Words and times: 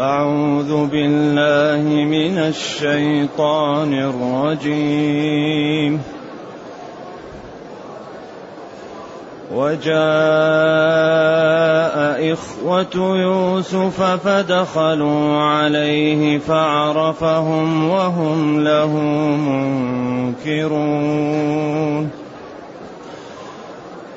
أعوذ 0.00 0.86
بالله 0.86 2.04
من 2.04 2.38
الشيطان 2.38 3.94
الرجيم. 3.94 6.02
وجاء 9.54 9.94
إخوة 12.32 13.18
يوسف 13.18 14.02
فدخلوا 14.02 15.38
عليه 15.38 16.38
فعرفهم 16.38 17.90
وهم 17.90 18.64
له 18.64 18.96
منكرون. 20.46 22.23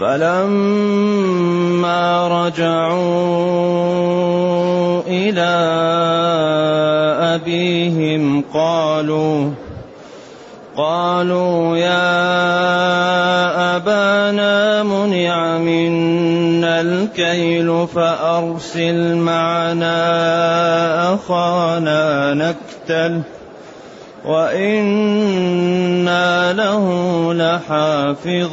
فلما 0.00 1.88
رجعوا 2.28 2.98
إلى 5.06 5.54
أبيهم 7.34 8.44
قالوا 8.54 9.50
قالوا 10.76 11.76
يا 11.76 12.16
أبانا 13.76 14.82
منع 14.82 15.58
منا 15.58 16.80
الكيل 16.80 17.86
فأرسل 17.94 19.16
معنا 19.16 19.94
أخانا 21.14 22.34
نكتل. 22.34 23.22
وإنا 24.28 26.22
له 26.52 26.84
لحافظون. 27.34 28.48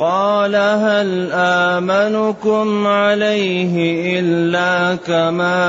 قال 0.00 0.56
هل 0.56 1.32
آمنكم 1.32 2.86
عليه 2.86 3.74
إلا 4.20 4.96
كما 5.06 5.64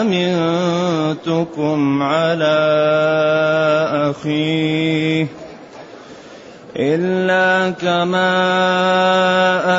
أمنتكم 0.00 2.02
على 2.02 2.58
أخيه؟ 4.10 5.26
إلا 6.78 7.70
كما 7.70 8.34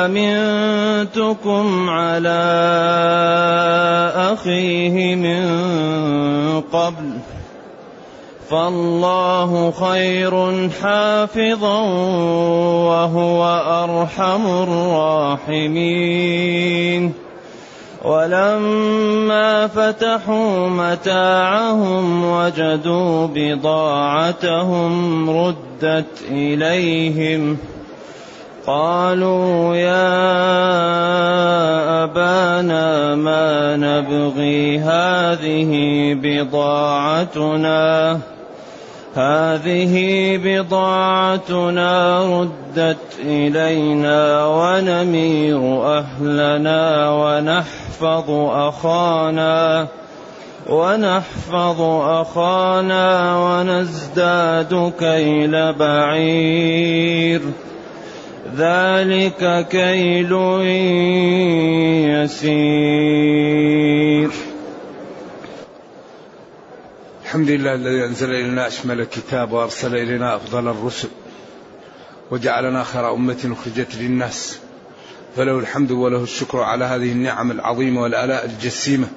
أمنتكم 0.06 1.90
على 1.90 2.42
أخيه 4.16 5.14
من 5.16 5.44
قبل 6.60 7.10
فالله 8.50 9.70
خير 9.70 10.68
حافظا 10.82 11.80
وهو 12.90 13.44
أرحم 13.84 14.46
الراحمين 15.48 16.20
ولما 18.04 19.66
فتحوا 19.66 20.68
متاعهم 20.68 22.24
وجدوا 22.24 23.28
بضاعتهم 23.34 24.90
ردت 25.30 26.22
إليهم 26.30 27.58
قالوا 28.66 29.76
يا 29.76 30.30
أبانا 32.04 33.14
ما 33.14 33.76
نبغي 33.76 34.78
هذه 34.78 35.70
بضاعتنا 36.22 37.80
هذه 39.14 39.94
بضاعتنا 40.44 42.22
ردت 42.40 42.96
إلينا 43.24 44.46
ونمير 44.46 45.58
أهلنا 45.98 47.10
ونحفظ 47.10 48.30
أخانا 48.50 49.86
ونحفظ 50.68 51.80
أخانا 52.20 53.38
ونزداد 53.38 54.92
كيل 54.98 55.72
بعير. 55.72 57.40
ذلك 58.56 59.66
كيل 59.70 60.32
يسير. 62.22 64.30
الحمد 67.30 67.50
لله 67.50 67.74
الذي 67.74 68.04
أنزل 68.04 68.30
إلينا 68.30 68.66
أشمل 68.66 69.00
الكتاب 69.00 69.52
وأرسل 69.52 69.96
إلينا 69.96 70.36
أفضل 70.36 70.68
الرسل 70.68 71.08
وجعلنا 72.30 72.84
خير 72.84 73.14
أمة 73.14 73.56
أخرجت 73.60 73.94
للناس 73.94 74.58
فله 75.36 75.58
الحمد 75.58 75.90
وله 75.90 76.22
الشكر 76.22 76.60
على 76.60 76.84
هذه 76.84 77.12
النعم 77.12 77.50
العظيمة 77.50 78.02
والآلاء 78.02 78.44
الجسيمة 78.44 79.08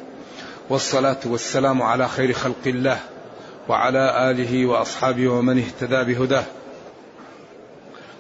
والصلاة 0.70 1.18
والسلام 1.26 1.82
على 1.82 2.08
خير 2.08 2.34
خلق 2.34 2.64
الله 2.66 3.00
وعلى 3.70 4.32
آله 4.32 4.66
وأصحابه 4.66 5.28
ومن 5.28 5.58
اهتدى 5.58 6.14
بهداه. 6.14 6.46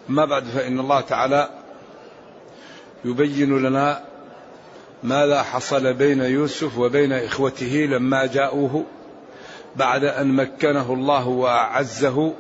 أما 0.09 0.25
بعد 0.25 0.43
فإن 0.43 0.79
الله 0.79 1.01
تعالى 1.01 1.49
يبين 3.05 3.57
لنا 3.57 4.01
ماذا 5.03 5.43
حصل 5.43 5.93
بين 5.93 6.21
يوسف 6.21 6.77
وبين 6.77 7.13
إخوته 7.13 7.87
لما 7.91 8.25
جاءوه 8.25 8.85
بعد 9.75 10.03
أن 10.03 10.35
مكنه 10.35 10.93
الله 10.93 11.27
وأعزه. 11.27 12.33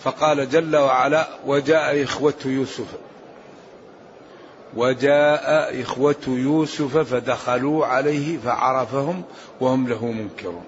فقال 0.00 0.48
جل 0.48 0.76
وعلا 0.76 1.28
وجاء 1.46 2.02
إخوة 2.02 2.34
يوسف. 2.44 2.86
وجاء 4.76 5.82
إخوة 5.82 6.16
يوسف 6.26 6.96
فدخلوا 7.14 7.86
عليه 7.86 8.38
فعرفهم 8.38 9.22
وهم 9.60 9.88
له 9.88 10.06
منكرون. 10.06 10.64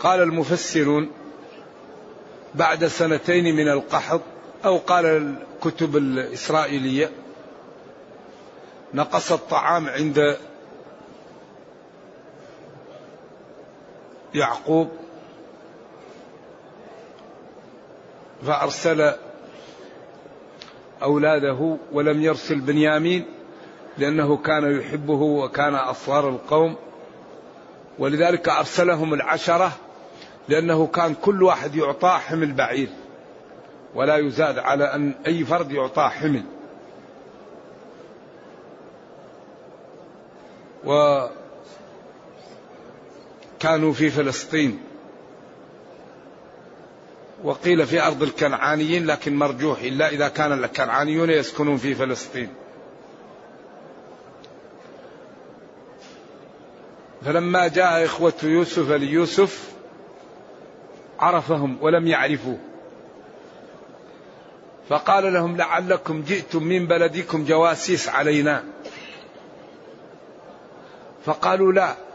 قال 0.00 0.20
المفسرون 0.20 1.10
بعد 2.54 2.86
سنتين 2.86 3.56
من 3.56 3.68
القحط 3.68 4.20
أو 4.64 4.76
قال 4.76 5.06
الكتب 5.06 5.96
الإسرائيلية 5.96 7.10
نقص 8.94 9.32
الطعام 9.32 9.88
عند 9.88 10.36
يعقوب 14.34 14.88
فأرسل 18.42 19.12
أولاده 21.02 21.76
ولم 21.92 22.22
يرسل 22.22 22.60
بنيامين 22.60 23.24
لأنه 23.98 24.36
كان 24.36 24.80
يحبه 24.80 25.22
وكان 25.22 25.74
أصغر 25.74 26.28
القوم 26.28 26.76
ولذلك 27.98 28.48
أرسلهم 28.48 29.14
العشرة 29.14 29.72
لأنه 30.48 30.86
كان 30.86 31.14
كل 31.14 31.42
واحد 31.42 31.74
يعطى 31.74 32.08
حمل 32.08 32.52
بعير 32.52 32.88
ولا 33.94 34.16
يزاد 34.16 34.58
على 34.58 34.84
أن 34.84 35.14
أي 35.26 35.44
فرد 35.44 35.72
يعطى 35.72 36.02
حمل. 36.02 36.44
وكانوا 43.60 43.92
في 43.92 44.10
فلسطين. 44.10 44.80
وقيل 47.44 47.86
في 47.86 48.02
أرض 48.02 48.22
الكنعانيين 48.22 49.06
لكن 49.06 49.36
مرجوح 49.36 49.80
إلا 49.80 50.08
إذا 50.08 50.28
كان 50.28 50.52
الكنعانيون 50.52 51.30
يسكنون 51.30 51.76
في 51.76 51.94
فلسطين. 51.94 52.48
فلما 57.24 57.68
جاء 57.68 58.04
إخوة 58.04 58.32
يوسف 58.42 58.90
ليوسف 58.90 59.72
عرفهم 61.18 61.78
ولم 61.80 62.06
يعرفوه. 62.06 62.58
فقال 64.88 65.32
لهم 65.32 65.56
لعلكم 65.56 66.22
جئتم 66.22 66.62
من 66.62 66.86
بلدكم 66.86 67.44
جواسيس 67.44 68.08
علينا. 68.08 68.64
فقالوا 71.24 71.72
لا 71.72 72.09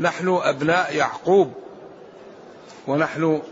نحن 0.00 0.28
أبناء 0.42 0.96
يعقوب 0.96 1.52
ونحن 2.86 3.42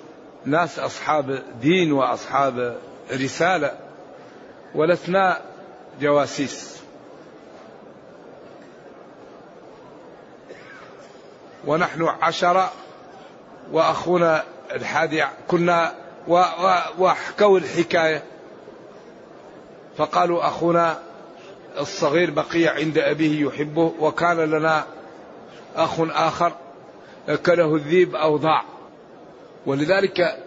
ناس 0.45 0.79
أصحاب 0.79 1.43
دين 1.61 1.93
وأصحاب 1.93 2.79
رسالة 3.13 3.73
ولسنا 4.75 5.41
جواسيس. 6.01 6.83
ونحن 11.67 12.03
عشرة 12.23 12.73
وأخونا 13.73 14.45
الحادي 14.73 15.25
كنا 15.49 15.95
وحكوا 16.99 17.59
الحكاية. 17.59 18.23
فقالوا 19.97 20.47
أخونا 20.47 20.99
الصغير 21.79 22.31
بقي 22.31 22.67
عند 22.67 22.99
أبيه 22.99 23.47
يحبه 23.47 23.93
وكان 24.01 24.37
لنا 24.37 24.85
أخ 25.77 26.01
آخر 26.01 26.53
أكله 27.29 27.75
الذيب 27.75 28.15
أو 28.15 28.37
ضاع. 28.37 28.65
ولذلك 29.67 30.39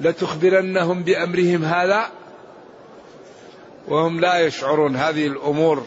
لتخبرنهم 0.00 1.02
بأمرهم 1.02 1.64
هذا 1.64 2.06
وهم 3.88 4.20
لا 4.20 4.40
يشعرون 4.46 4.96
هذه 4.96 5.26
الأمور. 5.26 5.86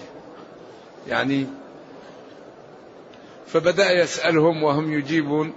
يعني 1.08 1.48
فبدأ 3.48 3.92
يسألهم 3.92 4.64
وهم 4.64 4.94
يجيبون. 4.94 5.54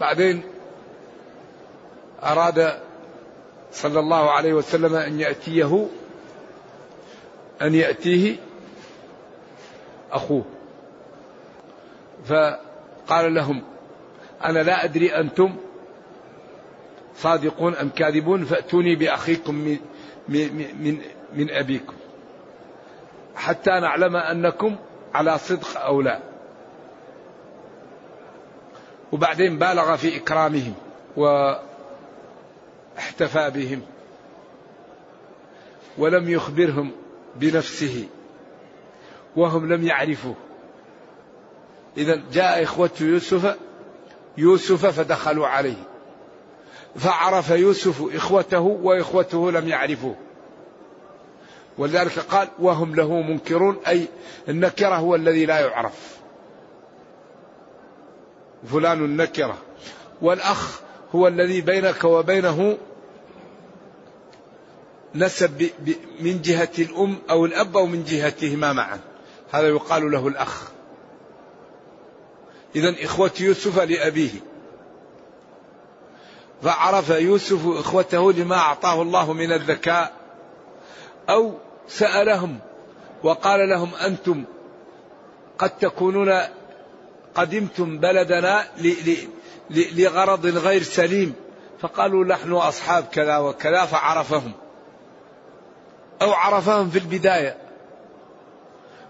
بعدين 0.00 0.42
أراد 2.22 2.78
صلى 3.72 4.00
الله 4.00 4.30
عليه 4.30 4.54
وسلم 4.54 4.94
أن 4.94 5.20
يأتيه 5.20 5.86
أن 7.62 7.74
يأتيه 7.74 8.36
أخوه. 10.12 10.44
فقال 12.26 13.34
لهم 13.34 13.62
أنا 14.44 14.58
لا 14.58 14.84
أدري 14.84 15.16
أنتم 15.16 15.56
صادقون 17.16 17.74
أم 17.74 17.88
كاذبون 17.88 18.44
فأتوني 18.44 18.96
بأخيكم 18.96 19.54
من, 19.54 19.78
من, 20.28 20.98
من 21.32 21.50
أبيكم. 21.50 21.94
حتى 23.34 23.70
نعلم 23.70 24.16
أنكم 24.16 24.76
على 25.14 25.38
صدق 25.38 25.80
أو 25.80 26.02
لا. 26.02 26.20
وبعدين 29.12 29.58
بالغ 29.58 29.96
في 29.96 30.16
إكرامهم 30.16 30.74
واحتفى 31.16 31.60
بهم 33.50 33.82
ولم 35.98 36.30
يخبرهم 36.30 36.92
بنفسه 37.36 38.08
وهم 39.36 39.72
لم 39.72 39.86
يعرفوه. 39.86 40.34
إذا 41.96 42.22
جاء 42.32 42.62
إخوة 42.62 42.90
يوسف 43.00 43.56
يوسف 44.38 44.86
فدخلوا 44.86 45.46
عليه. 45.46 45.76
فعرف 46.96 47.50
يوسف 47.50 48.14
إخوته 48.14 48.60
وإخوته 48.60 49.50
لم 49.50 49.68
يعرفوه. 49.68 50.16
ولذلك 51.78 52.18
قال 52.18 52.48
وهم 52.58 52.94
له 52.94 53.22
منكرون 53.22 53.76
أي 53.88 54.08
النكرة 54.48 54.96
هو 54.96 55.14
الذي 55.14 55.46
لا 55.46 55.60
يعرف. 55.60 56.16
فلان 58.72 59.04
النكرة. 59.04 59.58
والأخ 60.22 60.80
هو 61.14 61.28
الذي 61.28 61.60
بينك 61.60 62.04
وبينه 62.04 62.78
نسب 65.14 65.70
من 66.20 66.42
جهة 66.42 66.72
الأم 66.78 67.16
أو 67.30 67.44
الأب 67.44 67.76
أو 67.76 67.86
من 67.86 68.04
جهتهما 68.04 68.72
معا. 68.72 69.00
هذا 69.52 69.68
يقال 69.68 70.10
له 70.10 70.28
الأخ. 70.28 70.75
إذا 72.74 72.94
إخوة 73.04 73.30
يوسف 73.40 73.78
لأبيه. 73.78 74.30
فعرف 76.62 77.10
يوسف 77.10 77.66
إخوته 77.66 78.32
لما 78.32 78.56
أعطاه 78.56 79.02
الله 79.02 79.32
من 79.32 79.52
الذكاء 79.52 80.12
أو 81.30 81.54
سألهم 81.88 82.58
وقال 83.22 83.68
لهم 83.68 83.94
أنتم 83.94 84.44
قد 85.58 85.70
تكونون 85.70 86.40
قدمتم 87.34 87.98
بلدنا 87.98 88.64
لغرض 89.70 90.46
غير 90.46 90.82
سليم. 90.82 91.34
فقالوا 91.80 92.24
نحن 92.24 92.52
أصحاب 92.52 93.04
كذا 93.04 93.38
وكذا 93.38 93.84
فعرفهم. 93.84 94.52
أو 96.22 96.32
عرفهم 96.32 96.90
في 96.90 96.98
البداية. 96.98 97.56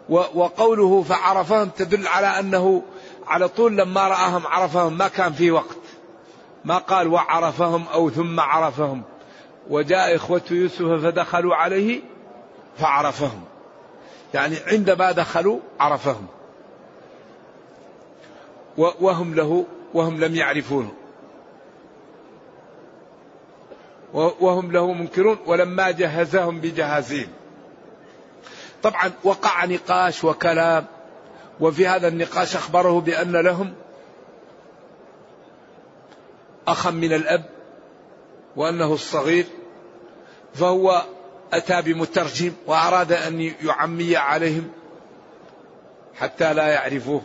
وقوله 0.08 1.02
فعرفهم 1.02 1.68
تدل 1.68 2.06
على 2.06 2.26
أنه 2.26 2.82
على 3.26 3.48
طول 3.48 3.76
لما 3.76 4.08
رآهم 4.08 4.46
عرفهم 4.46 4.98
ما 4.98 5.08
كان 5.08 5.32
في 5.32 5.50
وقت. 5.50 5.76
ما 6.64 6.78
قال 6.78 7.08
وعرفهم 7.08 7.84
أو 7.88 8.10
ثم 8.10 8.40
عرفهم. 8.40 9.02
وجاء 9.70 10.16
إخوة 10.16 10.42
يوسف 10.50 10.82
فدخلوا 10.82 11.54
عليه 11.54 12.00
فعرفهم. 12.78 13.44
يعني 14.34 14.56
عندما 14.66 15.12
دخلوا 15.12 15.58
عرفهم. 15.80 16.26
وهم 18.76 19.34
له 19.34 19.66
وهم 19.94 20.20
لم 20.20 20.34
يعرفونه. 20.34 20.92
وهم 24.12 24.72
له 24.72 24.92
منكرون 24.92 25.38
ولما 25.46 25.90
جهزهم 25.90 26.60
بجهازهم 26.60 27.28
طبعا 28.82 29.12
وقع 29.24 29.64
نقاش 29.64 30.24
وكلام. 30.24 30.86
وفي 31.60 31.86
هذا 31.86 32.08
النقاش 32.08 32.56
أخبره 32.56 33.00
بأن 33.00 33.36
لهم 33.36 33.74
أخا 36.68 36.90
من 36.90 37.12
الأب 37.12 37.44
وأنه 38.56 38.94
الصغير 38.94 39.46
فهو 40.54 41.02
أتى 41.52 41.82
بمترجم 41.82 42.52
وأراد 42.66 43.12
أن 43.12 43.40
يعمي 43.40 44.16
عليهم 44.16 44.70
حتى 46.14 46.54
لا 46.54 46.68
يعرفوه. 46.68 47.22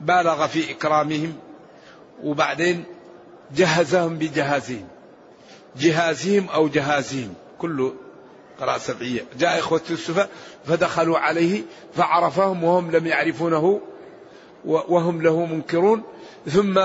وبالغ 0.00 0.46
في 0.46 0.70
إكرامهم 0.70 1.36
وبعدين 2.22 2.84
جهزهم 3.54 4.18
بجهازهم. 4.18 4.88
جهازهم 5.76 6.48
أو 6.48 6.68
جهازهم. 6.68 7.34
كل 7.58 7.92
قراءة 8.60 8.78
سبعية. 8.78 9.24
جاء 9.38 9.58
إخوة 9.58 9.80
يوسف 9.90 10.28
فدخلوا 10.64 11.18
عليه 11.18 11.62
فعرفهم 11.94 12.64
وهم 12.64 12.90
لم 12.90 13.06
يعرفونه 13.06 13.80
وهم 14.64 15.22
له 15.22 15.46
منكرون. 15.46 16.02
ثم 16.46 16.80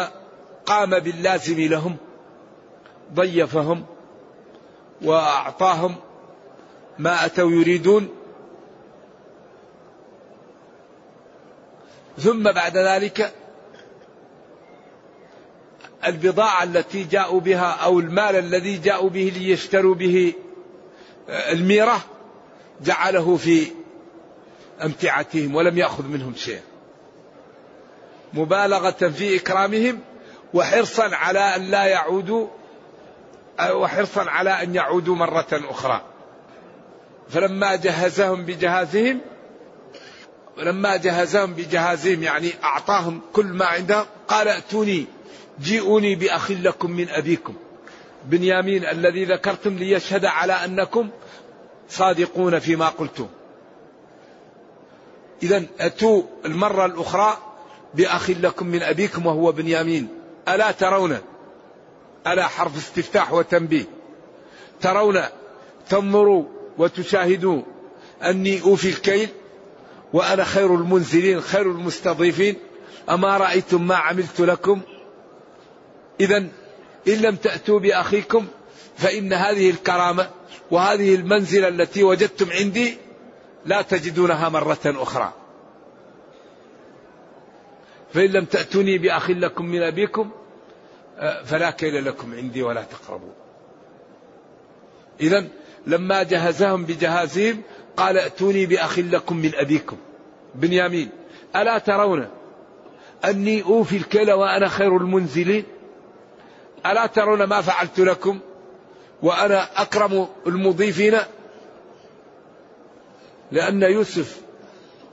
قام 0.66 1.00
باللازم 1.00 1.60
لهم. 1.60 1.98
ضيفهم 3.14 3.86
وأعطاهم 5.02 5.96
ما 7.00 7.26
أتوا 7.26 7.52
يريدون. 7.52 8.10
ثم 12.18 12.44
بعد 12.44 12.78
ذلك 12.78 13.34
البضاعة 16.06 16.64
التي 16.64 17.04
جاءوا 17.04 17.40
بها 17.40 17.72
أو 17.72 18.00
المال 18.00 18.36
الذي 18.36 18.78
جاءوا 18.78 19.10
به 19.10 19.34
ليشتروا 19.38 19.96
به 19.96 20.34
آه، 21.30 21.52
الميرة 21.52 22.02
جعله 22.82 23.38
في 23.38 23.68
أمتعتهم 24.84 25.56
ولم 25.56 25.78
يأخذ 25.78 26.08
منهم 26.08 26.36
شيء. 26.36 26.62
مبالغة 28.34 29.10
في 29.10 29.36
إكرامهم 29.36 30.00
وحرصا 30.54 31.16
على 31.16 31.40
أن 31.40 31.62
لا 31.62 31.86
يعودوا 31.86 32.48
وحرصا 33.72 34.30
على 34.30 34.50
أن 34.50 34.76
يعودوا 34.76 35.16
مرة 35.16 35.48
أخرى. 35.52 36.02
فلما 37.30 37.76
جهزهم 37.76 38.46
بجهازهم 38.46 39.20
لما 40.58 40.98
جهزهم 40.98 41.54
بجهازهم 41.54 42.24
يعني 42.24 42.52
أعطاهم 42.64 43.22
كل 43.34 43.46
ما 43.46 43.66
عندهم 43.66 44.06
قال 44.28 44.48
ائتوني 44.48 45.06
جيئوني 45.62 46.16
بأخ 46.16 46.52
لكم 46.52 46.92
من 46.92 47.10
أبيكم. 47.10 47.54
بنيامين 48.26 48.86
الذي 48.86 49.26
ذكرتم 49.26 49.78
ليشهد 49.78 50.26
على 50.26 50.54
أنكم 50.54 51.10
صادقون 51.90 52.60
فيما 52.60 52.90
قلتم. 52.90 53.28
إذا 55.44 55.64
أتوا 55.80 56.24
المرة 56.46 56.86
الأخرى 56.86 57.38
بأخ 57.94 58.30
لكم 58.30 58.68
من 58.68 58.82
أبيكم 58.82 59.26
وهو 59.26 59.52
بنيامين. 59.52 60.08
ألا 60.48 60.72
ترون؟ 60.72 61.18
ألا 62.28 62.48
حرف 62.48 62.78
استفتاح 62.78 63.34
وتنبيه. 63.34 63.86
ترون 64.82 65.22
تنظروا 65.90 66.44
وتشاهدوا 66.78 67.62
أني 68.24 68.62
أوفي 68.62 68.90
الكيل 68.90 69.30
وأنا 70.14 70.44
خير 70.44 70.76
المنزلين 70.76 71.42
خير 71.42 71.62
المستضيفين. 71.62 72.56
أما 73.10 73.38
رأيتم 73.38 73.88
ما 73.88 73.96
عملت 73.96 74.40
لكم 74.42 74.82
إذا 76.20 76.38
إن 77.08 77.14
لم 77.14 77.36
تأتوا 77.36 77.80
بأخيكم 77.80 78.48
فإن 78.98 79.34
هذه 79.34 79.70
الكرامة 79.70 80.30
وهذه 80.72 81.16
المنزلة 81.16 81.68
التي 81.68 82.04
وجدتم 82.04 82.52
عندي 82.52 82.98
لا 83.66 83.82
تجدونها 83.82 84.50
مرة 84.50 84.80
أخرى. 84.86 85.34
فإن 88.14 88.30
لم 88.30 88.46
تأتوني 88.46 88.98
بأخ 88.98 89.30
لكم 89.30 89.66
من 89.66 89.84
أبيكم 89.84 90.30
آه، 91.18 91.44
فلا 91.44 91.72
كيل 91.72 92.06
لكم 92.06 92.36
عندي 92.36 92.64
ولا 92.64 92.84
تقربوا. 92.84 93.34
إذا 95.22 95.48
لما 95.88 96.24
جهزهم 96.24 96.86
بجهازهم 96.86 97.62
قال 97.98 98.18
ائتوني 98.18 98.66
بأخ 98.66 99.00
لكم 99.00 99.38
من 99.38 99.52
أبيكم. 99.56 99.98
بنيامين 100.56 101.10
ألا 101.56 101.78
ترون 101.78 102.28
أني 103.26 103.64
أوفي 103.64 103.98
الكيل 103.98 104.32
وأنا 104.32 104.68
خير 104.68 104.98
المنزلين؟ 104.98 105.64
ألا 106.86 107.06
ترون 107.06 107.44
ما 107.44 107.62
فعلت 107.62 108.00
لكم؟ 108.00 108.40
وأنا 109.22 109.82
أكرم 109.82 110.28
المضيفين؟ 110.48 111.18
لأن 113.52 113.82
يوسف 113.82 114.42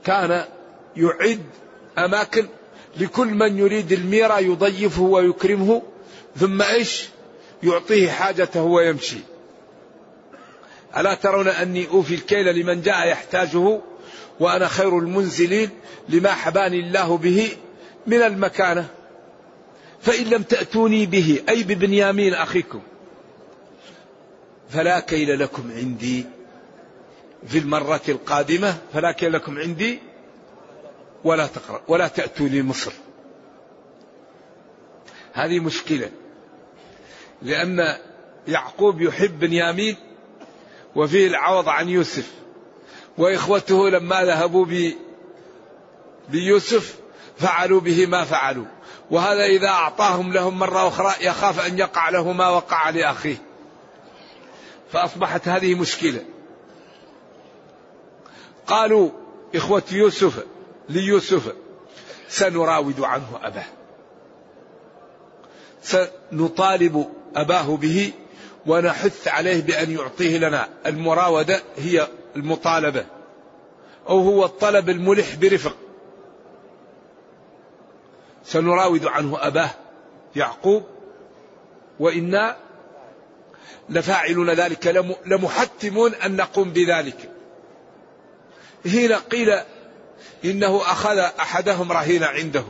كان 0.05 0.45
يعد 0.95 1.43
أماكن 1.97 2.47
لكل 2.97 3.27
من 3.27 3.57
يريد 3.57 3.91
الميرة 3.91 4.39
يضيفه 4.39 5.01
ويكرمه 5.01 5.81
ثم 6.35 6.61
إيش؟ 6.61 7.09
يعطيه 7.63 8.11
حاجته 8.11 8.63
ويمشي. 8.63 9.17
ألا 10.97 11.13
ترون 11.13 11.47
أني 11.47 11.87
أوفي 11.87 12.15
الكيل 12.15 12.55
لمن 12.55 12.81
جاء 12.81 13.07
يحتاجه 13.07 13.79
وأنا 14.39 14.67
خير 14.67 14.99
المنزلين 14.99 15.69
لما 16.09 16.31
حباني 16.31 16.79
الله 16.79 17.17
به 17.17 17.49
من 18.07 18.21
المكانة؟ 18.21 18.87
فإن 20.07 20.25
لم 20.25 20.43
تأتوني 20.43 21.05
به 21.05 21.43
أي 21.49 21.63
ببنيامين 21.63 22.33
أخيكم. 22.33 22.81
فلا 24.69 24.99
كيل 24.99 25.39
لكم 25.39 25.71
عندي. 25.71 26.25
في 27.47 27.57
المرة 27.57 28.01
القادمة 28.09 28.77
فلا 28.93 29.11
كيل 29.11 29.33
لكم 29.33 29.57
عندي. 29.57 29.99
ولا 31.23 31.47
تقرأ 31.47 31.81
ولا 31.87 32.07
تأتوا 32.07 32.47
لي 32.47 32.61
مصر. 32.61 32.91
هذه 35.33 35.59
مشكلة. 35.59 36.11
لأن 37.41 37.97
يعقوب 38.47 39.01
يحب 39.01 39.39
بنيامين 39.39 39.95
وفيه 40.95 41.27
العوض 41.27 41.69
عن 41.69 41.89
يوسف. 41.89 42.31
وإخوته 43.17 43.89
لما 43.89 44.25
ذهبوا 44.25 44.65
بيوسف 46.29 46.95
فعلوا 47.37 47.79
به 47.79 48.05
ما 48.05 48.23
فعلوا. 48.23 48.76
وهذا 49.11 49.45
إذا 49.45 49.67
أعطاهم 49.67 50.33
لهم 50.33 50.59
مرة 50.59 50.87
أخرى 50.87 51.13
يخاف 51.21 51.65
أن 51.65 51.77
يقع 51.77 52.09
له 52.09 52.31
ما 52.31 52.49
وقع 52.49 52.89
لأخيه. 52.89 53.37
فأصبحت 54.91 55.47
هذه 55.47 55.75
مشكلة. 55.75 56.23
قالوا 58.67 59.09
إخوة 59.55 59.83
يوسف 59.91 60.45
ليوسف 60.89 61.53
سنراود 62.29 63.01
عنه 63.01 63.39
أباه. 63.43 63.65
سنطالب 65.81 67.09
أباه 67.35 67.77
به 67.77 68.13
ونحث 68.65 69.27
عليه 69.27 69.61
بأن 69.61 69.91
يعطيه 69.91 70.37
لنا. 70.37 70.69
المراودة 70.85 71.61
هي 71.77 72.07
المطالبة. 72.35 73.05
أو 74.09 74.19
هو 74.19 74.45
الطلب 74.45 74.89
الملح 74.89 75.35
برفق. 75.35 75.75
سنراود 78.47 79.05
عنه 79.05 79.47
أباه 79.47 79.69
يعقوب 80.35 80.83
وإنا 81.99 82.57
لفاعلون 83.89 84.49
ذلك 84.49 84.87
لمحتمون 85.25 86.13
أن 86.13 86.35
نقوم 86.35 86.71
بذلك. 86.71 87.31
هنا 88.85 89.17
قيل 89.17 89.59
إنه 90.45 90.81
أخذ 90.81 91.17
أحدهم 91.17 91.91
رهينا 91.91 92.27
عنده 92.27 92.63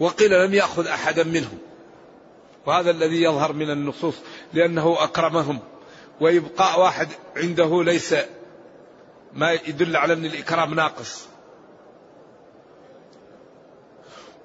وقيل 0.00 0.44
لم 0.44 0.54
يأخذ 0.54 0.86
أحدا 0.86 1.24
منهم. 1.24 1.58
وهذا 2.66 2.90
الذي 2.90 3.22
يظهر 3.22 3.52
من 3.52 3.70
النصوص 3.70 4.14
لأنه 4.54 4.96
أكرمهم 4.98 5.58
وإبقاء 6.20 6.80
واحد 6.80 7.08
عنده 7.36 7.82
ليس 7.82 8.14
ما 9.32 9.52
يدل 9.52 9.96
على 9.96 10.12
أن 10.12 10.24
الإكرام 10.24 10.74
ناقص. 10.74 11.28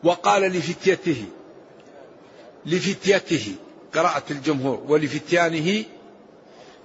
وقال 0.03 0.41
لفتيته 0.41 1.25
لفتيته 2.65 3.55
قراءة 3.93 4.23
الجمهور 4.31 4.83
ولفتيانه 4.87 5.83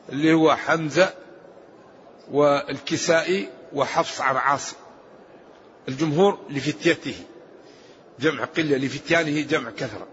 اللي 0.08 0.32
هو 0.32 0.56
حمزة 0.56 1.14
والكسائي 2.30 3.48
وحفص 3.72 4.20
عن 4.20 4.37
عاصم. 4.37 4.76
الجمهور 5.88 6.38
لفتيته 6.50 7.14
جمع 8.20 8.44
قلة 8.44 8.76
لفتيانه 8.76 9.40
جمع 9.40 9.70
كثرة. 9.70 10.06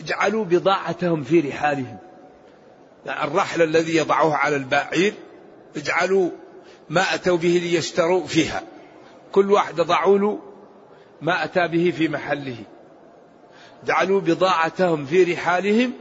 اجعلوا 0.00 0.44
بضاعتهم 0.44 1.22
في 1.24 1.40
رحالهم. 1.40 1.98
يعني 3.06 3.24
الرحل 3.24 3.62
الذي 3.62 3.96
يضعوه 3.96 4.36
على 4.36 4.56
البعير 4.56 5.14
اجعلوا 5.76 6.30
ما 6.88 7.14
أتوا 7.14 7.36
به 7.36 7.60
ليشتروا 7.62 8.26
فيها. 8.26 8.62
كل 9.32 9.52
واحد 9.52 9.74
ضعوا 9.74 10.18
له 10.18 10.49
ما 11.22 11.44
أتى 11.44 11.68
به 11.68 11.92
في 11.96 12.08
محله. 12.08 12.56
جعلوا 13.84 14.20
بضاعتهم 14.20 15.06
في 15.06 15.32
رحالهم 15.32 15.92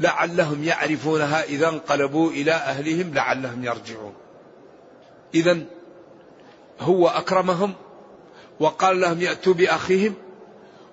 لعلهم 0.00 0.64
يعرفونها 0.64 1.44
إذا 1.44 1.68
انقلبوا 1.68 2.30
إلى 2.30 2.52
أهلهم 2.52 3.14
لعلهم 3.14 3.64
يرجعون. 3.64 4.14
إذا 5.34 5.58
هو 6.80 7.08
أكرمهم 7.08 7.74
وقال 8.60 9.00
لهم 9.00 9.20
يأتوا 9.20 9.54
بأخيهم 9.54 10.14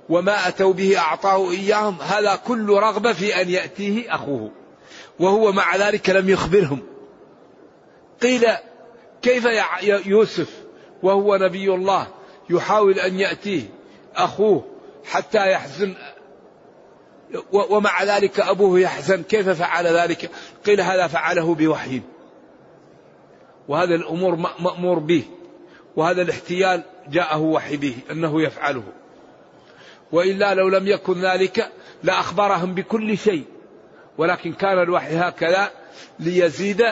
وما 0.09 0.47
أتوا 0.47 0.73
به 0.73 0.97
أعطاه 0.97 1.51
إياهم 1.51 1.97
هذا 2.01 2.35
كل 2.35 2.69
رغبة 2.69 3.13
في 3.13 3.41
أن 3.41 3.49
يأتيه 3.49 4.15
أخوه. 4.15 4.51
وهو 5.19 5.51
مع 5.51 5.75
ذلك 5.75 6.09
لم 6.09 6.29
يخبرهم. 6.29 6.79
قيل 8.21 8.47
كيف 9.21 9.45
يوسف؟ 10.05 10.49
وهو 11.03 11.35
نبي 11.35 11.73
الله. 11.73 12.07
يحاول 12.49 12.99
أن 12.99 13.19
يأتيه 13.19 13.63
أخوه 14.15 14.63
حتى 15.05 15.51
يحزن. 15.51 15.95
ومع 17.51 18.03
ذلك 18.03 18.39
أبوه 18.39 18.79
يحزن. 18.79 19.23
كيف 19.23 19.49
فعل 19.49 19.87
ذلك؟ 19.87 20.29
قيل 20.65 20.81
هذا 20.81 21.07
فعله 21.07 21.55
بوحي. 21.55 22.01
وهذا 23.67 23.95
الأمور 23.95 24.35
مأمور 24.35 24.99
به. 24.99 25.23
وهذا 25.95 26.21
الاحتيال 26.21 26.83
جاءه 27.09 27.39
وحي 27.41 27.77
به 27.77 27.95
أنه 28.11 28.41
يفعله. 28.41 28.83
وإلا 30.11 30.53
لو 30.53 30.69
لم 30.69 30.87
يكن 30.87 31.21
ذلك 31.21 31.71
لأخبرهم 32.03 32.73
بكل 32.73 33.17
شيء. 33.17 33.43
ولكن 34.17 34.53
كان 34.53 34.81
الوحي 34.81 35.15
هكذا 35.17 35.71
ليزيد 36.19 36.83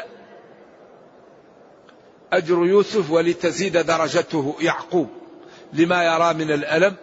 أجر 2.34 2.66
يوسف 2.66 3.12
ولتزيد 3.12 3.78
درجته 3.78 4.56
يعقوب. 4.62 5.23
لما 5.74 6.04
يرى 6.04 6.34
من 6.34 6.52
الألم 6.52 6.96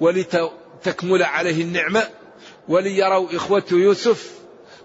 ولتكمل 0.00 1.22
عليه 1.22 1.62
النعمة 1.62 2.08
وليروا 2.68 3.36
إخوة 3.36 3.64
يوسف 3.72 4.32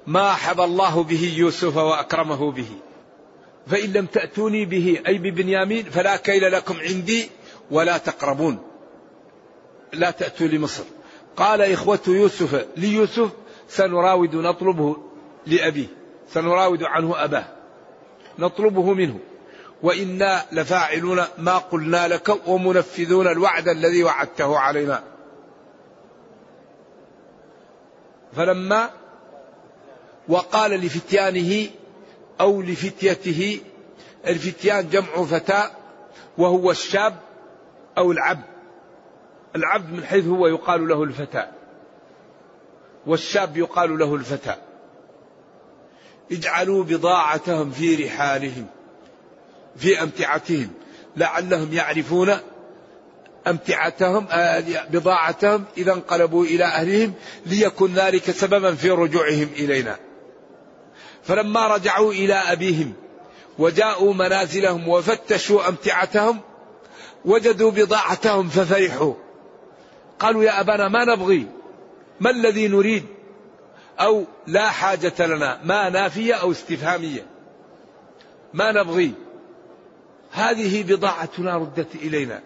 ما 0.07 0.33
حب 0.33 0.61
الله 0.61 1.03
به 1.03 1.33
يوسف 1.37 1.77
وأكرمه 1.77 2.51
به. 2.51 2.67
فإن 3.67 3.93
لم 3.93 4.05
تأتوني 4.05 4.65
به 4.65 4.99
أي 5.07 5.17
ببنيامين 5.17 5.83
فلا 5.83 6.15
كيل 6.15 6.51
لكم 6.51 6.75
عندي 6.79 7.29
ولا 7.71 7.97
تقربون. 7.97 8.59
لا 9.93 10.11
تأتوا 10.11 10.47
لمصر. 10.47 10.83
قال 11.37 11.61
إخوة 11.61 11.99
يوسف 12.07 12.65
ليوسف 12.77 13.29
سنراود 13.67 14.35
نطلبه 14.35 14.97
لأبيه. 15.47 15.87
سنراود 16.33 16.83
عنه 16.83 17.23
أباه. 17.23 17.45
نطلبه 18.39 18.93
منه. 18.93 19.19
وإنا 19.83 20.45
لفاعلون 20.51 21.23
ما 21.37 21.57
قلنا 21.57 22.07
لك 22.07 22.47
ومنفذون 22.47 23.27
الوعد 23.27 23.67
الذي 23.67 24.03
وعدته 24.03 24.59
علينا. 24.59 25.03
فلما 28.33 28.89
وقال 30.27 30.71
لفتيانه 30.71 31.69
أو 32.41 32.61
لفتيته 32.61 33.61
الفتيان 34.27 34.89
جمع 34.89 35.25
فتاة 35.25 35.71
وهو 36.37 36.71
الشاب 36.71 37.15
أو 37.97 38.11
العبد. 38.11 38.51
العبد 39.55 39.93
من 39.93 40.03
حيث 40.03 40.27
هو 40.27 40.47
يقال 40.47 40.87
له 40.87 41.03
الفتى 41.03 41.47
والشاب 43.07 43.57
يقال 43.57 43.97
له 43.97 44.15
الفتى 44.15 44.55
اجعلوا 46.31 46.83
بضاعتهم 46.83 47.71
في 47.71 48.05
رحالهم. 48.05 48.67
في 49.77 50.03
أمتعتهم 50.03 50.69
لعلهم 51.17 51.73
يعرفون 51.73 52.37
أمتعتهم 53.47 54.27
آه، 54.31 54.63
بضاعتهم 54.89 55.63
إذا 55.77 55.93
انقلبوا 55.93 56.45
إلى 56.45 56.63
أهلهم 56.63 57.13
ليكن 57.45 57.93
ذلك 57.93 58.31
سببا 58.31 58.75
في 58.75 58.89
رجوعهم 58.89 59.49
إلينا. 59.55 59.99
فلما 61.23 61.67
رجعوا 61.67 62.13
إلى 62.13 62.33
أبيهم 62.33 62.93
وجاءوا 63.59 64.13
منازلهم 64.13 64.87
وفتشوا 64.87 65.69
أمتعتهم 65.69 66.39
وجدوا 67.25 67.71
بضاعتهم 67.71 68.49
ففرحوا. 68.49 69.13
قالوا 70.19 70.43
يا 70.43 70.59
أبانا 70.59 70.87
ما 70.87 71.05
نبغي؟ 71.05 71.47
ما 72.19 72.29
الذي 72.29 72.67
نريد؟ 72.67 73.05
أو 73.99 74.23
لا 74.47 74.69
حاجة 74.69 75.27
لنا 75.27 75.59
ما 75.63 75.89
نافية 75.89 76.33
أو 76.33 76.51
استفهامية. 76.51 77.25
ما 78.53 78.71
نبغي؟ 78.71 79.13
هذه 80.31 80.83
بضاعتنا 80.83 81.57
ردت 81.57 81.95
إلينا. 81.95 82.41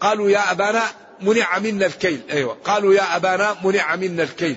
قالوا 0.00 0.30
يا 0.30 0.52
أبانا 0.52 0.82
منع 1.20 1.58
منا 1.58 1.86
الكيل. 1.86 2.20
أيوة. 2.30 2.56
قالوا 2.64 2.94
يا 2.94 3.16
أبانا 3.16 3.56
منع 3.64 3.96
منا 3.96 4.22
الكيل. 4.22 4.56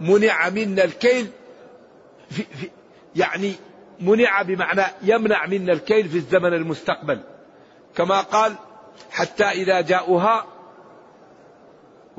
منع 0.00 0.48
منا 0.48 0.84
الكيل 0.84 1.30
في 2.30 2.42
في 2.42 2.70
يعني 3.16 3.54
منع 4.00 4.42
بمعنى 4.42 4.82
يمنع 5.02 5.46
منا 5.46 5.72
الكيل 5.72 6.08
في 6.08 6.16
الزمن 6.16 6.54
المستقبل. 6.54 7.20
كما 7.96 8.20
قال 8.20 8.54
حتى 9.10 9.44
إذا 9.44 9.80
جاءوها 9.80 10.46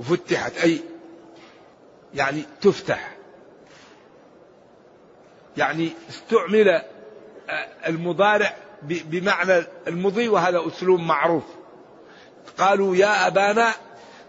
فتحت 0.03 0.57
أي 0.57 0.79
يعني 2.13 2.43
تفتح. 2.61 3.15
يعني 5.57 5.91
استعمل 6.09 6.81
المضارع 7.87 8.53
بمعنى 8.81 9.63
المضي 9.87 10.29
وهذا 10.29 10.67
أسلوب 10.67 10.99
معروف. 10.99 11.43
قالوا 12.57 12.95
يا 12.95 13.27
أبانا 13.27 13.73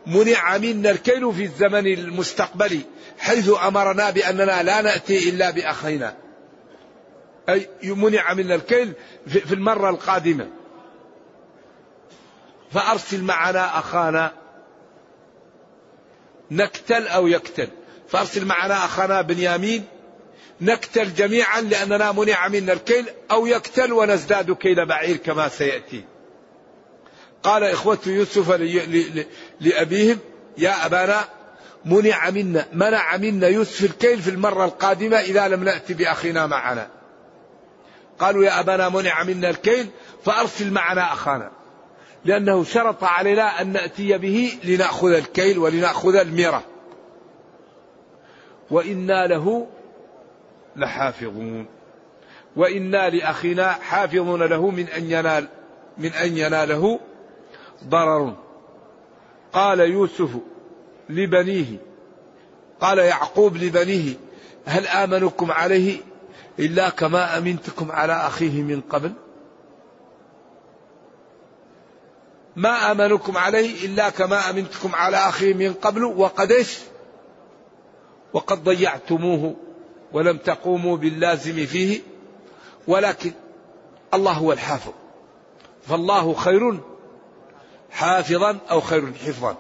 منع 0.07 0.59
منا 0.59 0.91
الكيل 0.91 1.33
في 1.33 1.45
الزمن 1.45 1.87
المستقبلي 1.87 2.81
حيث 3.19 3.51
أمرنا 3.67 4.11
بأننا 4.11 4.63
لا 4.63 4.83
نأتي 4.83 5.29
إلا 5.29 5.51
بأخينا. 5.51 6.17
أي 7.49 7.69
منع 7.83 8.35
منا 8.35 8.55
الكيل 8.55 8.93
في 9.27 9.55
المرة 9.55 9.91
القادمة. 9.91 10.49
فأرسل 12.73 13.23
معنا 13.23 13.79
أخانا 13.79 14.33
نكتل 16.51 17.09
أو 17.09 17.27
يكتل. 17.27 17.69
فأرسل 18.09 18.45
معنا 18.45 18.75
أخانا 18.75 19.23
بنيامين 19.23 19.85
نكتل 20.61 21.15
جميعا 21.15 21.61
لأننا 21.61 22.13
منع 22.13 22.49
منا 22.49 22.73
الكيل 22.73 23.07
أو 23.31 23.47
يكتل 23.47 23.93
ونزداد 23.93 24.53
كيل 24.53 24.87
بعير 24.87 25.17
كما 25.17 25.49
سيأتي. 25.49 26.05
قال 27.43 27.65
إخوة 27.65 27.99
يوسف 28.07 28.51
لأبيهم 29.61 30.19
يا 30.59 30.87
أبانا 30.87 31.25
منع 31.85 32.31
منا 32.31 32.67
منع 32.73 33.17
منا 33.17 33.49
يوسف 33.49 33.85
الكيل 33.85 34.23
في 34.23 34.31
المرة 34.31 34.65
القادمة 34.65 35.21
إذا 35.21 35.49
لم 35.49 35.65
نأتي 35.65 35.95
بأخينا 35.95 36.47
معنا. 36.47 36.89
قالوا 38.19 38.45
يا 38.45 38.61
أبانا 38.61 38.89
منع 38.89 39.23
منا 39.23 39.51
الكيل 39.51 39.87
فأرسل 40.25 40.71
معنا 40.71 41.13
أخانا. 41.13 41.51
لأنه 42.25 42.65
شرط 42.65 43.05
علينا 43.05 43.61
أن 43.61 43.73
نأتي 43.73 44.19
به 44.19 44.59
لنأخذ 44.65 45.13
الكيل 45.13 45.59
ولنأخذ 45.59 46.15
الميرة. 46.15 46.63
وإنا 48.71 49.27
له 49.27 49.67
لحافظون. 50.77 51.67
وإنا 52.57 53.11
لأخينا 53.11 53.73
حافظون 53.73 54.43
له 54.43 54.71
من 54.71 54.89
أن 54.89 55.11
ينال 55.11 55.49
من 55.99 56.13
أن 56.13 56.39
يناله 56.39 57.01
ضرر. 57.85 58.37
قال 59.53 59.81
يوسف 59.81 60.31
لبنيه 61.09 61.79
قال 62.81 62.99
يعقوب 62.99 63.57
لبنيه 63.57 64.15
هل 64.67 64.87
آمنكم 64.87 65.53
عليه 65.53 66.01
إلا 66.59 66.89
كما 66.89 67.39
أمنتكم 67.39 67.93
على 67.93 68.13
أخيه 68.13 68.63
من 68.63 68.81
قبل؟ 68.81 69.13
ما 72.57 72.93
آمنكم 72.93 73.37
عليه 73.37 73.87
إلا 73.87 74.11
كما 74.11 74.51
أمنتكم 74.51 74.95
على 74.95 75.17
أخيه 75.17 75.55
من 75.55 75.73
قبل 75.73 76.05
وقد 76.05 76.53
إيش؟ 76.53 76.79
وقد 78.33 78.65
ضيعتموه. 78.65 79.57
ولم 80.13 80.37
تقوموا 80.37 80.97
باللازم 80.97 81.67
فيه 81.67 82.01
ولكن 82.89 83.33
الله 84.15 84.33
هو 84.33 84.53
الحافظ. 84.53 84.93
فالله 85.89 86.35
خير 86.35 86.81
حافظا 87.91 88.59
أو 88.71 88.81
خير 88.81 89.13
حفظا. 89.13 89.57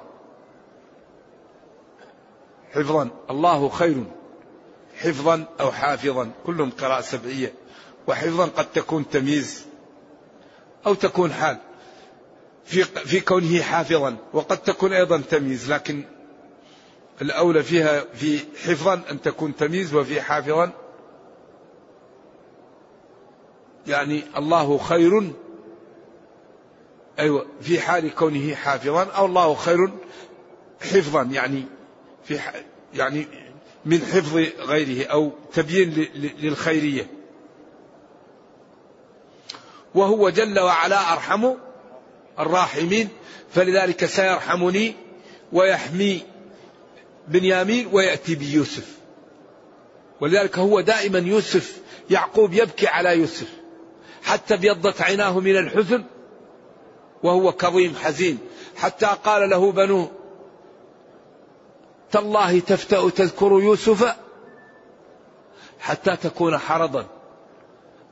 حفظا. 2.72 3.08
الله 3.30 3.68
خير 3.68 4.04
حفظا 4.96 5.44
أو 5.60 5.72
حافظا. 5.72 6.30
كلهم 6.46 6.70
قراءة 6.70 7.00
سبعية. 7.00 7.52
وحفظا 8.08 8.44
قد 8.44 8.66
تكون 8.72 9.08
تمييز 9.08 9.66
أو 10.86 10.94
تكون 10.94 11.32
حال. 11.32 11.58
في 12.64 12.84
في 12.84 13.20
كونه 13.20 13.62
حافظا. 13.62 14.16
وقد 14.32 14.58
تكون 14.58 14.92
أيضا 14.92 15.22
تمييز. 15.30 15.72
لكن 15.72 16.04
الأولى 17.22 17.62
فيها 17.62 18.04
في 18.14 18.38
حفظا 18.38 19.02
أن 19.10 19.22
تكون 19.22 19.56
تمييز 19.56 19.94
وفي 19.94 20.20
حافظا. 20.20 20.72
يعني 23.86 24.22
الله 24.36 24.78
خير 24.78 25.32
أيوه 27.18 27.46
في 27.60 27.80
حال 27.80 28.14
كونه 28.14 28.54
حافظا 28.54 29.04
أو 29.04 29.26
الله 29.26 29.54
خير 29.54 29.90
حفظا 30.80 31.22
يعني 31.22 31.64
في 32.24 32.38
يعني 32.94 33.26
من 33.84 33.98
حفظ 33.98 34.36
غيره 34.60 35.06
أو 35.06 35.32
تبيين 35.52 36.08
للخيرية. 36.14 37.06
وهو 39.94 40.28
جل 40.28 40.60
وعلا 40.60 41.12
أرحم 41.12 41.52
الراحمين 42.38 43.08
فلذلك 43.50 44.04
سيرحمني 44.04 44.94
ويحمي 45.52 46.22
بنيامين 47.28 47.88
ويأتي 47.92 48.34
بيوسف. 48.34 48.96
ولذلك 50.20 50.58
هو 50.58 50.80
دائما 50.80 51.18
يوسف 51.18 51.80
يعقوب 52.10 52.52
يبكي 52.52 52.86
على 52.86 53.18
يوسف. 53.18 53.48
حتى 54.22 54.54
ابيضت 54.54 55.02
عيناه 55.02 55.40
من 55.40 55.56
الحزن 55.56 56.04
وهو 57.22 57.52
كظيم 57.52 57.94
حزين. 57.94 58.38
حتى 58.76 59.06
قال 59.24 59.50
له 59.50 59.72
بنوه 59.72 60.10
تالله 62.12 62.60
تفتأ 62.60 63.10
تذكر 63.10 63.52
يوسف 63.52 64.16
حتى 65.80 66.16
تكون 66.16 66.58
حرضا 66.58 67.06